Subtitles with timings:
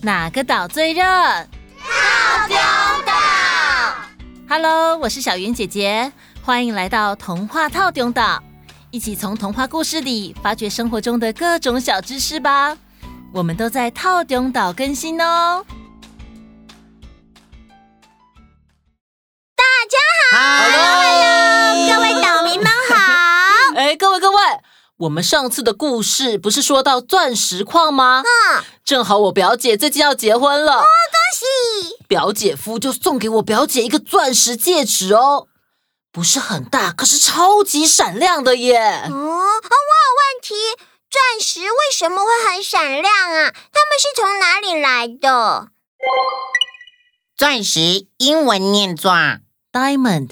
[0.00, 1.02] 哪个岛最热？
[1.02, 2.56] 套丁
[3.04, 3.12] 岛。
[4.48, 8.40] Hello，我是小云姐姐，欢迎来到童话套丁岛，
[8.92, 12.78] 一起从童话故事里发掘生活中的各种小知识吧。
[13.32, 15.66] 我们都在套丁岛更新哦。
[19.56, 19.98] 大家
[20.38, 20.77] 好
[24.98, 28.24] 我们上次的故事不是说到钻石矿吗？
[28.24, 32.04] 嗯，正好我表姐最近要结婚了，哦，恭喜！
[32.08, 35.46] 表姐夫就送给我表姐一个钻石戒指哦，
[36.10, 38.76] 不是很大，可是超级闪亮的耶。
[38.76, 40.54] 哦，我有问题，
[41.08, 43.52] 钻石为什么会很闪亮啊？
[43.52, 45.68] 它们是从哪里来的？
[47.36, 49.12] 钻石英文念作
[49.72, 50.30] diamond。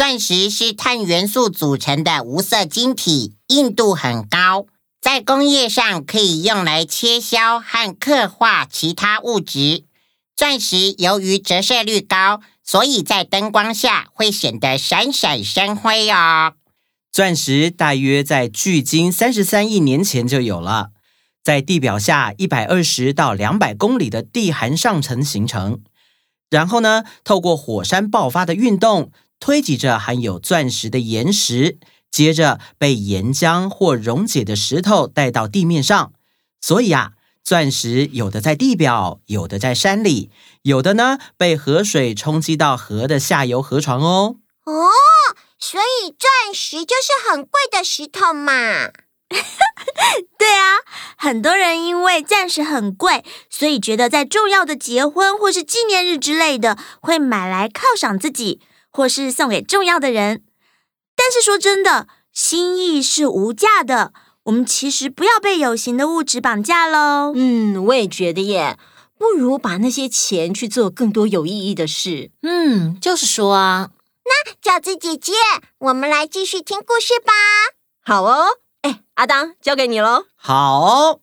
[0.00, 4.64] 钻石是碳元素组成的无色晶体，硬度很高，
[4.98, 9.84] 在工业上可以用来切削和刻画其他物质。
[10.34, 16.54] 钻石由于折射率高，所以在灯光下会显得闪闪生辉哦。
[17.12, 20.92] 钻石大约在距今三十三亿年前就有了，
[21.44, 25.82] 在地表下一百二十到两百公里的地寒上层形成，
[26.48, 29.12] 然后呢，透过火山爆发的运动。
[29.40, 31.78] 推挤着含有钻石的岩石，
[32.10, 36.12] 接着被岩浆或溶解的石头带到地面上。
[36.60, 40.30] 所以啊，钻石有的在地表，有的在山里，
[40.62, 44.36] 有的呢被河水冲击到河的下游河床哦。
[44.66, 44.90] 哦，
[45.58, 48.90] 所以钻石就是很贵的石头嘛。
[50.36, 50.82] 对啊，
[51.16, 58.60] 很多人因为钻石很贵，所以觉得在重要的结婚或是纪念日之类的，会买来犒赏自己。
[58.90, 60.42] 或是送给重要的人，
[61.16, 64.12] 但是说真的，心意是无价的。
[64.44, 67.32] 我们其实不要被有形的物质绑架喽。
[67.36, 68.78] 嗯，我也觉得耶，
[69.18, 72.30] 不如把那些钱去做更多有意义的事。
[72.42, 73.90] 嗯，就是说啊，
[74.24, 75.32] 那饺子姐姐，
[75.78, 77.32] 我们来继续听故事吧。
[78.02, 78.46] 好哦，
[78.80, 80.24] 哎，阿当，交给你喽。
[80.34, 81.20] 好，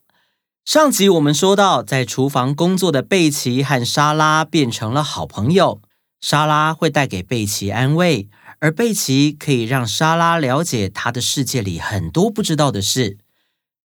[0.63, 5.81] 上集我们说到，在厨房工作的贝奇和莎拉变成了好朋友。
[6.19, 8.29] 莎拉会带给贝奇安慰，
[8.59, 13.19] 而贝奇可以让莎拉了解她的世界里很多不知道的事。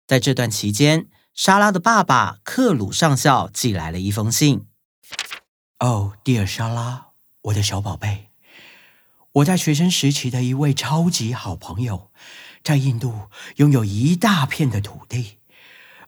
[0.07, 4.67] 在这段期间，莎拉的爸爸克鲁上校寄来了一封信。
[5.79, 7.09] 哦，蒂尔莎拉，
[7.43, 8.29] 我的小宝贝，
[9.33, 12.11] 我在学生时期的一位超级好朋友，
[12.63, 15.39] 在印度拥有一大片的土地，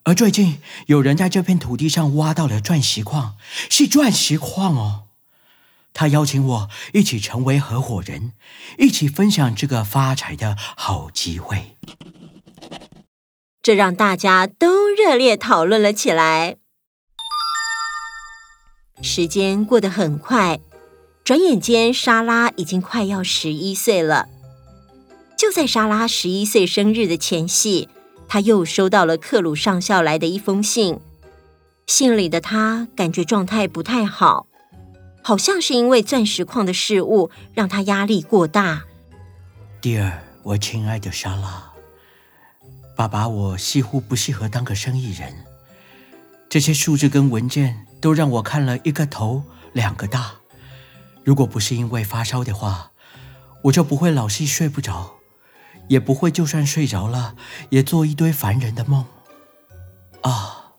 [0.03, 3.37] 而最近有人在这片土地上挖到了钻石矿，
[3.69, 5.07] 是钻石矿哦。
[5.93, 8.33] 他邀请我一起成为合伙人，
[8.77, 11.77] 一起分享这个发财的好机会。
[13.61, 16.57] 这让大家都热烈讨论了起来。
[19.03, 20.59] 时间过得很快，
[21.23, 24.27] 转眼间，莎拉已经快要十一岁了。
[25.37, 27.89] 就在莎拉十一岁生日的前夕，
[28.27, 30.99] 她又收到了克鲁上校来的一封信。
[31.87, 34.47] 信里的她感觉状态不太好。
[35.23, 38.83] 好像是因为钻石矿的事物让他压力过大。
[39.79, 41.71] 蒂尔，我亲爱的莎拉，
[42.95, 45.45] 爸爸，我似乎不适合当个生意人。
[46.49, 49.43] 这些数字跟文件都让我看了一个头
[49.73, 50.33] 两个大。
[51.23, 52.91] 如果不是因为发烧的话，
[53.63, 55.15] 我就不会老是睡不着，
[55.87, 57.35] 也不会就算睡着了
[57.69, 59.05] 也做一堆烦人的梦。
[60.21, 60.73] 啊，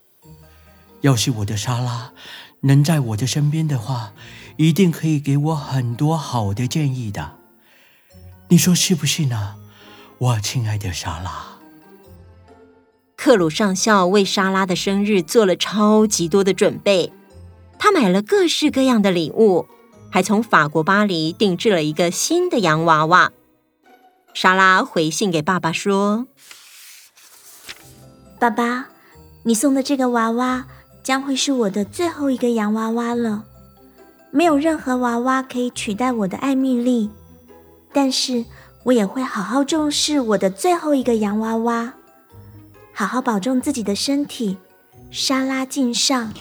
[1.01, 2.13] 要是我的莎拉。
[2.63, 4.13] 能在我的身边的话，
[4.57, 7.33] 一定可以给我很多好的建议的。
[8.49, 9.57] 你说是不是呢，
[10.19, 11.59] 我亲爱的莎拉？
[13.17, 17.13] 克鲁上校为莎拉的生日做了超级多的准备，
[17.79, 19.67] 他买了各式各样的礼物，
[20.11, 23.33] 还从法国巴黎定制了一个新的洋娃娃。
[24.35, 26.27] 莎拉回信给爸爸说
[28.39, 28.89] ：“爸爸，
[29.45, 30.67] 你送的这个娃娃。”
[31.03, 33.45] 将会是我的最后一个洋娃娃了，
[34.31, 37.11] 没有任何娃娃可以取代我的艾米丽，
[37.93, 38.45] 但是
[38.85, 41.95] 我也会好好重视我的最后一个洋娃娃，
[42.93, 44.57] 好好保重自己的身体。
[45.11, 46.33] 莎拉敬上。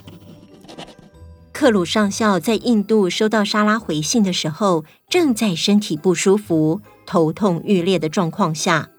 [1.52, 8.90] 克鲁上校在印度收到莎拉回信的时候，正在身体不舒服、头痛欲裂的状况下，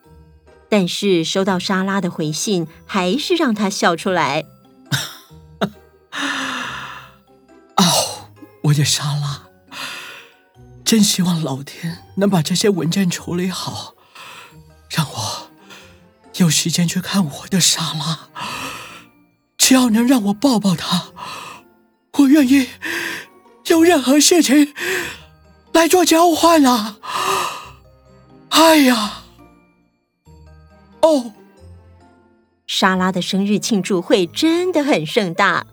[0.69, 4.45] 但是收到莎拉的回信，还是让他笑出来。
[6.13, 7.17] 啊！
[7.77, 8.29] 哦
[8.63, 9.49] 我的莎拉，
[10.85, 13.95] 真希望老天能把这些文件处理好，
[14.89, 15.51] 让我
[16.37, 18.29] 有时间去看我的莎拉，
[19.59, 21.07] 只要能让我抱抱她，
[22.19, 22.69] 我愿意
[23.67, 24.75] 用任何事情
[25.73, 26.99] 来做交换啊！
[28.51, 29.23] 哎呀，
[31.01, 31.33] 哦，
[32.67, 35.67] 莎拉的生日庆祝会真的很盛大，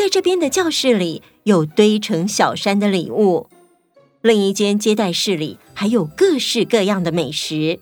[0.00, 3.50] 在这边的教室里有堆成小山的礼物，
[4.22, 7.80] 另一间接待室里还有各式各样的美食。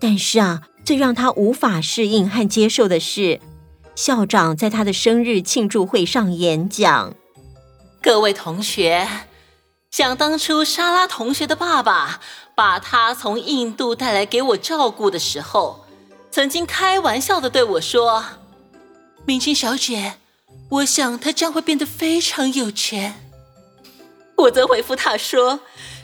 [0.00, 3.38] 但是啊，最让他无法适应和接受的是，
[3.94, 7.14] 校长在他的生日庆祝会上演讲。
[8.02, 9.06] 各位同学，
[9.92, 12.20] 想当初莎拉同学的爸爸
[12.56, 15.84] 把他从印度带来给我照顾的时候，
[16.32, 18.24] 曾经开玩笑地对我说
[19.24, 20.14] ：“明清小姐，
[20.74, 23.28] 我想他将会变得非常有钱。”
[24.36, 25.60] 我则回复他说：“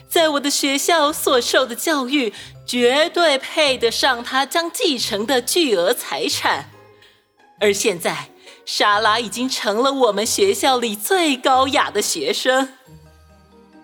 [0.09, 2.33] 在我的学校所受的教育。”
[2.63, 6.69] 绝对配得上他将继承的巨额财产，
[7.59, 8.29] 而现在
[8.65, 12.69] 莎拉已经成了我们学校里最高雅的学生。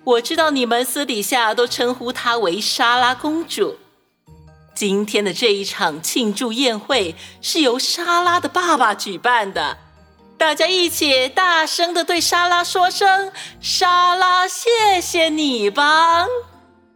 [0.06, 3.75] 我知道你们私底下都称呼她为莎拉公主。
[4.74, 9.80] 今天的这一场庆祝宴会是由莎拉的爸爸举办的，
[10.38, 16.28] 大家一起大声的对莎拉说声“莎拉，谢谢你吧”。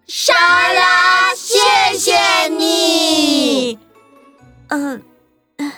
[0.06, 0.34] 莎
[0.72, 1.58] 拉，谢
[1.98, 3.80] 谢你。
[4.68, 5.02] 嗯、
[5.58, 5.74] 呃，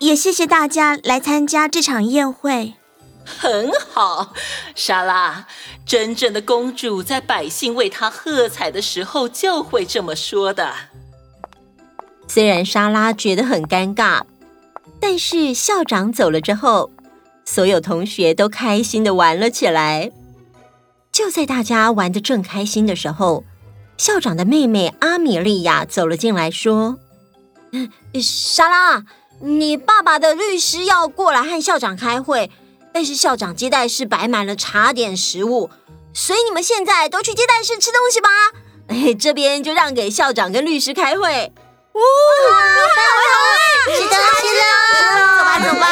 [0.00, 2.74] 也谢谢大家来参加这场宴会。
[3.24, 4.34] 很好，
[4.74, 5.46] 莎拉，
[5.86, 10.74] 真正的公主在百姓为她喝彩的时候就会这么说的。
[12.28, 14.22] 虽然莎拉觉得很尴尬，
[15.08, 16.90] 但是校长走了之后，
[17.44, 20.10] 所有同学都开心的玩了起来。
[21.12, 23.44] 就在大家玩得正开心的时候，
[23.96, 26.98] 校长的妹妹阿米莉亚走了进来，说
[28.20, 29.04] ：“莎拉，
[29.42, 32.50] 你爸爸的律师要过来和校长开会，
[32.92, 35.70] 但是校长接待室摆满了茶点食物，
[36.12, 38.28] 所以你们现在都去接待室吃东西吧。
[38.88, 41.52] 哎， 这边就让给校长跟律师开会。
[41.96, 42.00] 哇，
[43.86, 44.14] 好走
[45.44, 45.84] 吧，走吧。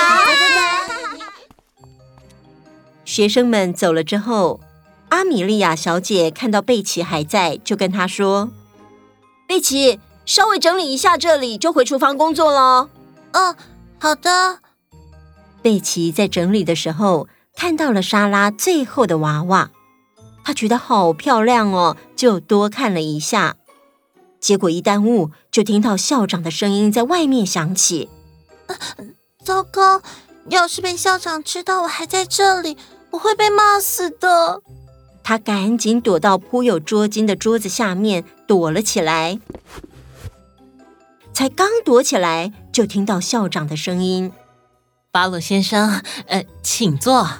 [3.04, 4.60] 学生们走了之后。”
[5.10, 8.50] 阿米莉亚小姐看到贝奇还在，就跟他说
[9.46, 12.88] ：“贝奇，稍微整理一下这里，就回厨房工作了。
[13.32, 13.54] ”“哦，
[14.00, 14.58] 好的。”
[15.62, 19.70] 贝奇在整理的时候看到了莎拉最后的娃娃，
[20.44, 23.54] 她觉得好漂亮哦，就多看了一下。
[24.44, 28.10] 结果一耽误，就听到校长的声音在外面响起
[28.68, 28.76] ：“啊，
[29.42, 30.02] 糟糕！
[30.50, 32.76] 要是被校长知道我还在这里，
[33.12, 34.60] 我会被骂死的。”
[35.24, 39.40] 他赶紧躲到铺有桌巾的桌子下面躲了起来，
[41.32, 44.30] 才刚躲起来，就听到校长的声音
[45.10, 47.38] ：“巴洛先生，呃，请坐。”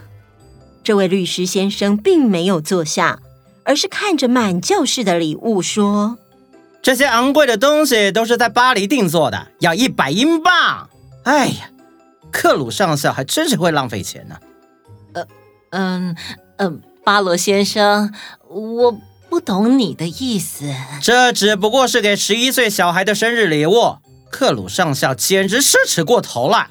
[0.82, 3.20] 这位律师先生并没有坐下，
[3.66, 6.16] 而是看着满教室的礼物说
[6.84, 10.90] ：“这些昂贵的东西都是在巴黎定做的，要一百英镑。
[11.22, 11.70] 哎呀，
[12.30, 14.36] 克鲁上校还真是会浪费钱呢。”
[15.14, 15.26] 呃，
[15.70, 16.16] 嗯，
[16.58, 16.82] 嗯。
[17.02, 18.14] 巴罗先生，
[18.48, 18.98] 我
[19.30, 20.74] 不懂你的意思。
[21.02, 23.96] 这只不过是给十一岁小孩的生日礼物。
[24.30, 26.68] 克鲁上校简直奢侈过头了。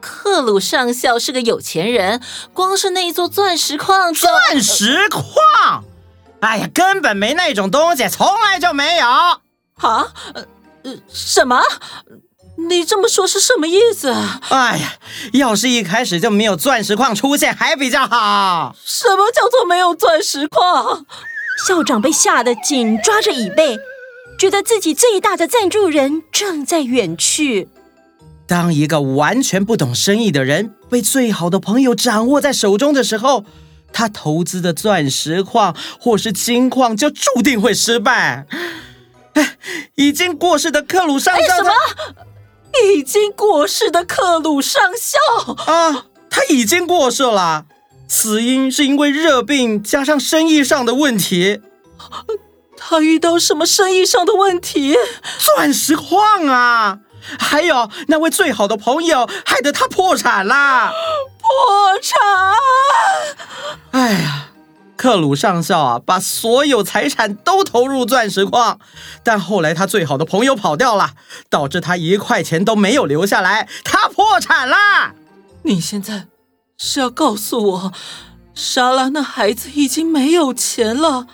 [0.00, 2.20] 克鲁上校是个有钱人，
[2.52, 4.12] 光是那一座钻石矿……
[4.12, 5.84] 钻石矿？
[6.42, 9.06] 哎呀，根本没那种东西，从来就没有。
[9.06, 9.40] 啊？
[10.34, 10.44] 呃，
[11.08, 11.62] 什么？
[12.68, 14.40] 你这么说是什么意思啊？
[14.50, 14.94] 哎呀，
[15.34, 18.74] 要是一开始就没有钻石矿出现，还比较好。
[18.84, 21.06] 什么叫做没有钻石矿？
[21.64, 23.78] 校长被吓得紧抓着椅背，
[24.36, 27.68] 觉得自己最大的赞助人正在远去。
[28.48, 33.44] 当一个完全不懂生意的人被最好的朋友掌握在手中的时候，
[33.92, 38.46] 他投资的钻石矿或是金矿就注定会失败。
[39.34, 39.56] 哎，
[39.94, 41.56] 已经过世的克鲁上校。
[41.56, 41.70] 什么？
[42.94, 47.66] 已经过世的克鲁上校啊，他已经过世了，
[48.08, 51.60] 死因是因为热病加上生意上的问题。
[52.76, 54.96] 他遇到什么生意上的问题？
[55.38, 57.00] 钻石矿啊，
[57.38, 60.92] 还有那位最好的朋友，害得他破产了。
[61.52, 62.18] 破产？
[63.90, 64.48] 哎呀！
[64.96, 68.78] 克鲁上校啊，把所有财产都投入钻石矿，
[69.24, 71.14] 但后来他最好的朋友跑掉了，
[71.50, 74.76] 导致他一块钱都没有留下来，他破产了。
[75.62, 76.28] 你现在
[76.78, 77.92] 是要告诉我，
[78.54, 81.26] 莎拉那孩子已经没有钱了，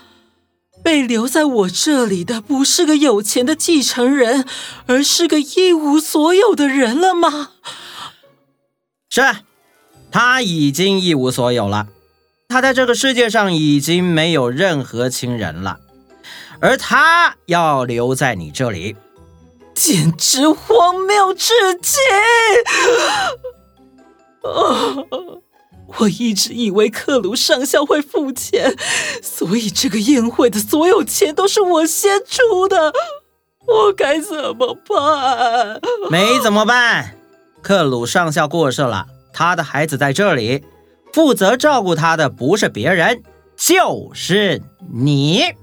[0.83, 4.47] 被留在我这里的不是个有钱的继承人，
[4.87, 7.51] 而是个一无所有的人了吗？
[9.11, 9.21] 是，
[10.11, 11.87] 他已经一无所有了。
[12.47, 15.79] 他在这个世界上已经没有任何亲人了，
[16.59, 18.95] 而他要留在你这里，
[19.75, 21.99] 简直荒谬至极！
[24.41, 24.95] 啊！
[25.99, 28.75] 我一直以为克鲁上校会付钱，
[29.23, 32.93] 所以这个宴会的所有钱都是我先出的。
[33.67, 35.81] 我该怎么办？
[36.09, 37.15] 没怎么办。
[37.61, 39.07] 克鲁上校过世了，
[39.39, 40.65] 他的孩子在这里，
[41.13, 43.23] 负责照顾他的不是别人，
[43.55, 45.55] 就是你。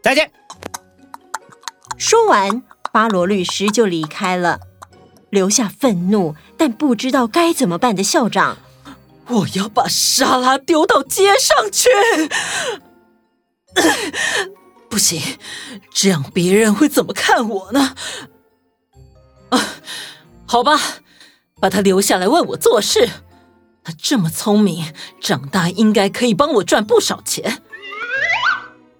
[0.00, 0.30] 再见。
[1.96, 4.60] 说完，巴罗律师就离开了，
[5.30, 8.58] 留下愤怒但不知道该怎么办的校长。
[9.26, 11.88] 我要把莎拉丢到街上去！
[14.88, 15.20] 不行，
[15.92, 17.96] 这样别人会怎么看我呢？
[19.48, 19.60] 啊，
[20.46, 20.78] 好吧，
[21.60, 23.08] 把他留下来为我做事。
[23.84, 27.62] 他这么聪明，长大应该可以帮我赚不少钱。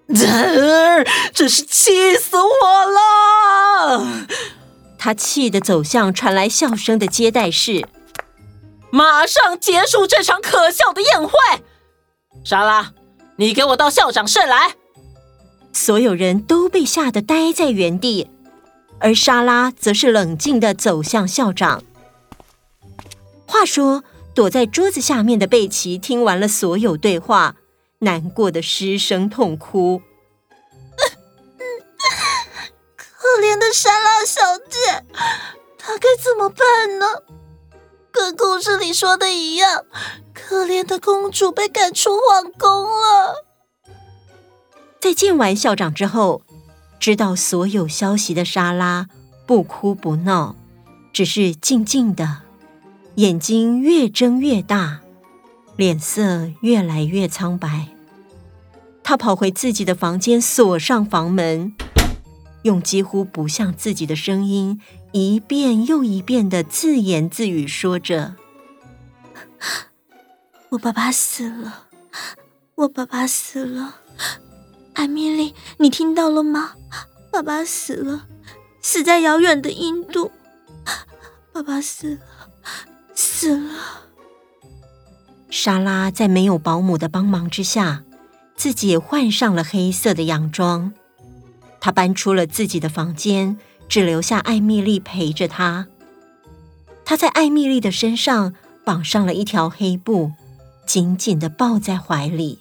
[0.07, 4.25] 呃，真是气死我了！
[4.97, 7.87] 他气得走向传来笑声的接待室。
[8.91, 11.33] 马上结束这场可笑的宴会！
[12.43, 12.93] 莎拉，
[13.35, 14.73] 你给我到校长室来！
[15.71, 18.31] 所有人都被吓得呆在原地，
[18.99, 21.83] 而莎拉则是冷静的走向校长。
[23.49, 24.03] 话说，
[24.35, 27.55] 躲在桌子下面的贝奇听完了所有对话，
[28.01, 30.03] 难过的失声痛哭。
[32.95, 35.03] 可怜的莎拉小姐，
[35.79, 37.05] 她该怎么办呢？
[38.11, 39.83] 跟故事里说的一样，
[40.31, 43.45] 可怜的公主被赶出皇宫了。
[45.01, 46.43] 在见完校长之后，
[46.99, 49.07] 知道所有消息的莎拉
[49.47, 50.55] 不哭不闹，
[51.11, 52.43] 只是静静的，
[53.19, 55.01] 眼睛越睁越大，
[55.75, 57.89] 脸色越来越苍白。
[59.03, 61.75] 他跑回自己的房间，锁上房门，
[62.61, 64.79] 用几乎不像自己的声音。
[65.11, 68.35] 一遍又一遍的自言自语说着
[70.71, 71.87] ：“我爸爸死了，
[72.75, 73.95] 我爸爸死了，
[74.93, 76.75] 艾米丽，你听到了吗？
[77.33, 78.27] 爸爸死了，
[78.81, 80.31] 死在遥远的印度，
[81.51, 82.38] 爸爸死了，
[83.39, 83.73] 死了。”
[85.49, 88.03] 莎拉在没有保姆的帮忙之下，
[88.57, 90.91] 自己也换上了黑色的洋装，
[91.79, 93.57] 她搬出了自己的房间。
[93.87, 95.87] 只留下艾米丽陪着她。
[97.03, 98.53] 她在艾米丽的身上
[98.85, 100.33] 绑上了一条黑布，
[100.85, 102.59] 紧紧的抱在怀里。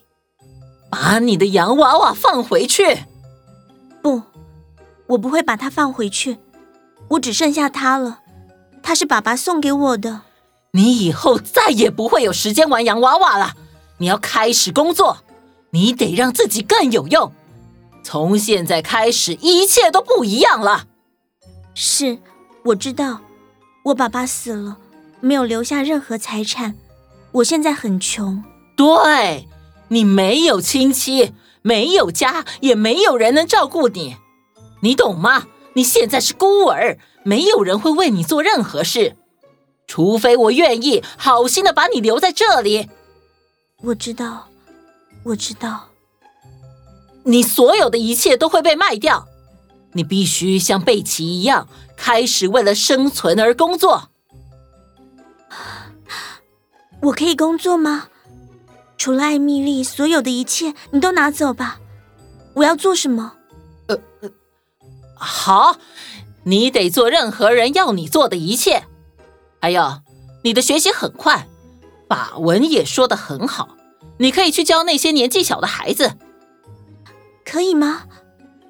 [0.89, 3.01] 把你的洋娃娃放回去！
[4.01, 4.23] 不，
[5.09, 6.39] 我不会把它放回去。
[7.11, 8.21] 我只剩下它了。
[8.83, 10.23] 它是爸爸送给我的。
[10.73, 13.55] 你以后再也不会有时间玩洋娃娃了。
[13.99, 15.19] 你要开始工作，
[15.71, 17.33] 你得让自己更有用。
[18.03, 20.87] 从现在开始，一切都不一样了。
[21.75, 22.19] 是，
[22.65, 23.21] 我知道，
[23.85, 24.79] 我爸爸死了，
[25.21, 26.75] 没有留下任何财产，
[27.33, 28.43] 我现在很穷。
[28.77, 29.47] 对，
[29.89, 34.17] 你没有亲戚，没有家，也没有人能照顾你，
[34.81, 35.47] 你懂吗？
[35.75, 39.17] 你现在是孤儿，没有人会为你做任何事，
[39.89, 42.89] 除非我愿意好心的把你留在这里。
[43.83, 44.49] 我知道，
[45.25, 45.89] 我知道，
[47.25, 49.27] 你所有的一切都会被卖掉。
[49.93, 51.67] 你必须像贝奇一样，
[51.97, 54.11] 开始为了生存而工作。
[57.01, 58.09] 我可以工作吗？
[58.99, 61.81] 除了艾米丽，所有的一切你都拿走吧。
[62.55, 63.35] 我要做什么？
[63.87, 64.31] 呃，呃，
[65.15, 65.79] 好，
[66.43, 68.88] 你得做任何人要你做的一切。
[69.61, 70.01] 还有，
[70.45, 71.49] 你的学习很快，
[72.09, 73.77] 法文也说得很好，
[74.19, 76.17] 你可以去教那些年纪小的孩子。
[77.45, 78.03] 可以吗？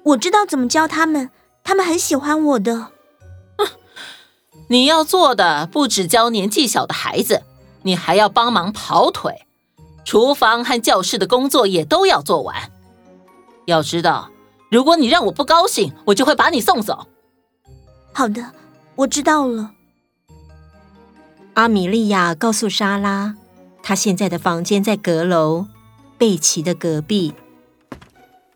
[0.03, 1.29] 我知道怎么教他们，
[1.63, 2.87] 他们很喜欢我的。
[4.69, 7.43] 你要做的不只教年纪小的孩子，
[7.83, 9.45] 你还要帮忙跑腿，
[10.05, 12.71] 厨房和教室的工作也都要做完。
[13.65, 14.29] 要知道，
[14.69, 17.07] 如果你让我不高兴，我就会把你送走。
[18.13, 18.51] 好的，
[18.95, 19.71] 我知道了。
[21.59, 23.35] 阿米莉亚告诉莎拉，
[23.83, 25.67] 她现在的房间在阁楼，
[26.17, 27.33] 贝奇的隔壁。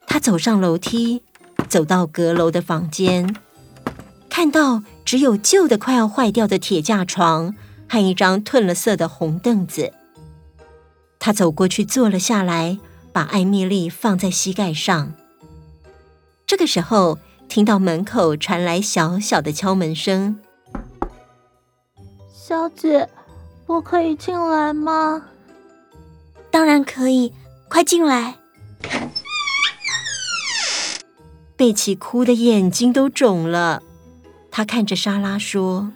[0.08, 1.22] 她走上楼梯。
[1.68, 3.36] 走到阁楼的房间，
[4.30, 7.56] 看到只有旧的快要坏掉的铁架床
[7.90, 9.92] 和一张褪了色的红凳子。
[11.20, 12.80] 她走过去坐了下来，
[13.12, 15.14] 把艾米丽放在膝盖上。
[16.48, 17.18] 这个时候，
[17.50, 20.40] 听到门口传来小小的敲门声
[22.54, 23.10] ：“小姐，
[23.66, 25.24] 我可以进来吗？
[26.52, 27.34] 当然可以，
[27.68, 28.36] 快进来。
[31.56, 33.82] 贝奇哭的眼睛都肿了，
[34.52, 35.92] 她看着莎拉说：“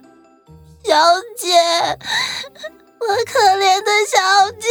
[0.84, 0.96] 小
[1.38, 1.54] 姐，
[3.02, 4.18] 我可怜的小
[4.58, 4.68] 姐。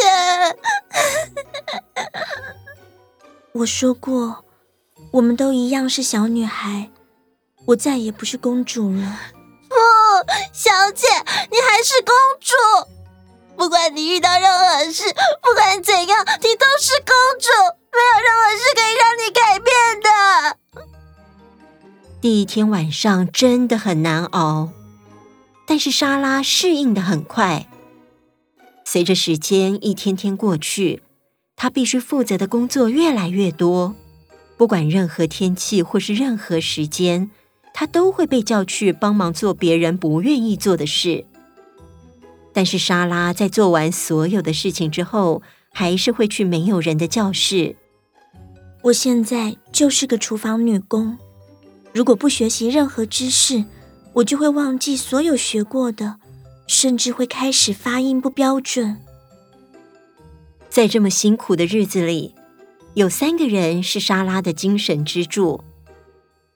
[3.55, 4.45] ”我说过，
[5.13, 6.91] 我们都一样是小女孩，
[7.67, 9.21] 我再也不是公主了。
[9.77, 11.07] 不，小姐，
[11.51, 12.55] 你还是公主。
[13.57, 15.05] 不管你遇到任何事，
[15.43, 17.49] 不管怎样，你都是公主，
[17.93, 20.09] 没有任何事可以让你改变的。
[22.21, 24.71] 第一天晚上真的很难熬，
[25.67, 27.67] 但是莎拉适应的很快。
[28.85, 31.03] 随着时间一天天过去，
[31.55, 33.95] 她必须负责的工作越来越多。
[34.57, 37.31] 不管任何天气或是任何时间，
[37.79, 41.27] 她都会被叫去帮忙做别人不愿意做的事。
[42.55, 45.43] 但是莎拉在做完所有的事情之后，
[45.75, 47.77] 还是会去没有人的教室。
[48.85, 51.19] 我现在就是个厨房女工。
[51.93, 53.63] 如果不学习任何知识，
[54.15, 56.17] 我就会忘记所有学过的，
[56.67, 58.97] 甚至会开始发音不标准。
[60.71, 62.35] 在这么辛苦的日子里，
[62.95, 65.61] 有三个人是莎拉的精神支柱。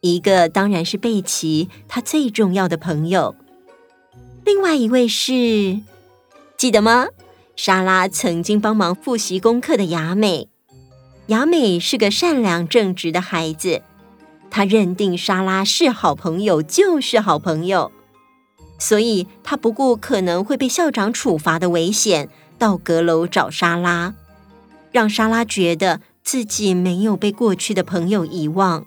[0.00, 3.34] 一个当然是贝奇，她最重要的朋友。
[4.44, 5.80] 另外一位是，
[6.56, 7.08] 记得吗？
[7.54, 10.48] 莎拉曾经帮忙复习功课的雅美。
[11.26, 13.82] 雅美是个善良正直的孩子。
[14.50, 17.92] 他认定莎拉是好朋友，就是好朋友，
[18.78, 22.28] 所以他不顾可能会被校长处罚的危险，
[22.58, 24.14] 到阁楼找莎拉，
[24.90, 28.86] 让莎拉觉得自己没有被过去的朋友遗忘。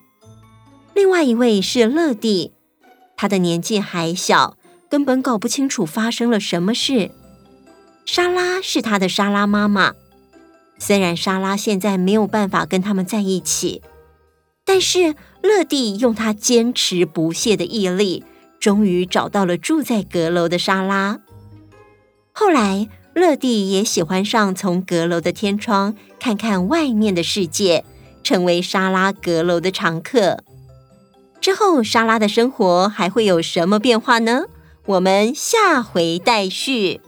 [0.93, 2.53] 另外一位是乐蒂，
[3.17, 4.57] 他的年纪还小，
[4.89, 7.11] 根本搞不清楚发生了什么事。
[8.05, 9.93] 莎拉是他的莎拉妈妈，
[10.77, 13.81] 虽然莎拉现在没有办法跟他们在一起。
[14.65, 18.23] 但是乐蒂用他坚持不懈的毅力，
[18.59, 21.19] 终于找到了住在阁楼的莎拉。
[22.31, 27.83] 后来，乐蒂也喜欢上从阁楼的天窗看看外面的世界，
[28.23, 30.43] 成为莎拉阁楼的常客。
[31.43, 34.43] 之后，莎拉的生活还会有什么变化呢？
[34.85, 37.01] 我们下回待续。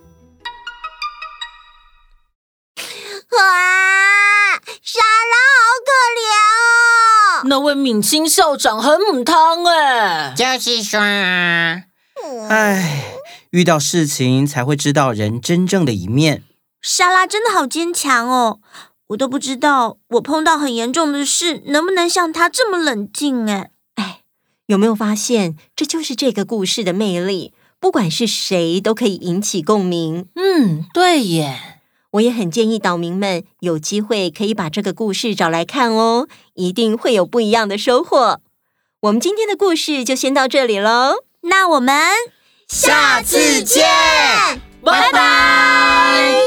[3.31, 3.39] 哇，
[4.83, 4.99] 莎
[5.31, 6.19] 拉好可怜
[7.39, 7.43] 哦！
[7.45, 10.99] 那位敏清校长很母汤哎，就是说，
[12.49, 13.05] 唉，
[13.51, 16.43] 遇到事情才会知道人真正的一面。
[16.81, 18.59] 莎拉真的好坚强哦，
[19.07, 23.71] 我都不知道我碰到很严重的事，能不能像她这么冷静哎。
[24.67, 27.53] 哎，有没有发现，这就是这个故事的魅力？
[27.79, 30.25] 不管是谁，都可以引起共鸣。
[30.35, 31.59] 嗯，对耶。
[32.11, 38.39] 我也很建议岛民们有机会可以把这个故事找来看哦，一定会有不一样的收获。
[39.01, 41.93] 我们今天的故事就先到这里喽，那我们
[42.67, 43.85] 下次见，
[44.81, 46.39] 拜拜。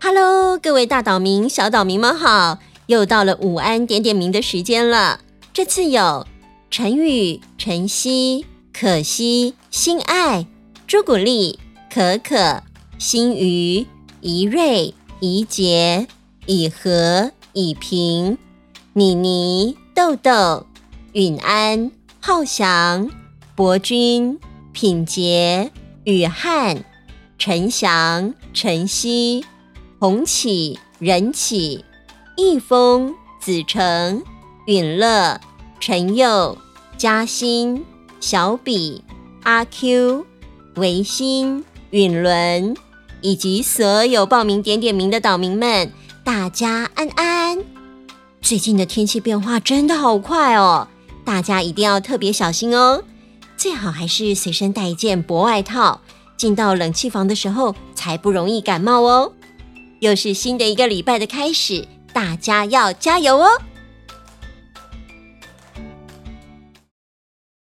[0.00, 5.20] Hello，各位大岛民、小岛民们好，又到了午安点点名的时间了。
[5.58, 6.24] 这次有
[6.70, 10.46] 陈宇、晨曦、可惜、心爱、
[10.86, 11.58] 朱古力、
[11.92, 12.62] 可可。
[12.96, 13.84] 新瑜、
[14.20, 16.06] 怡瑞、怡杰、
[16.46, 18.38] 以和、以平、
[18.92, 20.64] 妮妮、豆豆、
[21.12, 21.90] 允安、
[22.20, 23.10] 浩翔、
[23.56, 24.38] 博君、
[24.72, 25.72] 品杰、
[26.04, 26.84] 雨汉、
[27.36, 29.44] 陈翔、晨曦、
[29.98, 31.84] 红启、任启、
[32.36, 34.22] 易峰、子成、
[34.68, 35.40] 允乐、
[35.80, 36.58] 陈佑、
[36.96, 37.84] 嘉欣、
[38.20, 39.02] 小比、
[39.42, 40.26] 阿 Q、
[40.76, 42.74] 维新、允伦。
[43.20, 47.58] 以及所有报名点点名的岛民们，大家安安。
[48.40, 50.86] 最近的天气变化真的好快哦，
[51.24, 53.02] 大家一定要特别小心哦。
[53.56, 56.00] 最好还是随身带一件薄外套，
[56.36, 59.32] 进到冷气房的时候才不容易感冒哦。
[59.98, 63.48] 又是新的一个礼拜的开始，大家要加油哦。